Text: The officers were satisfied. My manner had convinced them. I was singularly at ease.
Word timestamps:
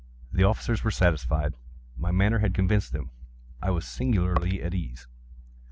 The 0.33 0.43
officers 0.43 0.83
were 0.83 0.89
satisfied. 0.89 1.53
My 1.95 2.09
manner 2.09 2.39
had 2.39 2.55
convinced 2.55 2.91
them. 2.91 3.11
I 3.61 3.69
was 3.69 3.85
singularly 3.87 4.59
at 4.59 4.73
ease. 4.73 5.05